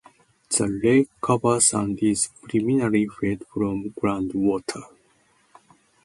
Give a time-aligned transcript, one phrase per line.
[0.49, 4.81] The lake covers and is primarily fed from groundwater.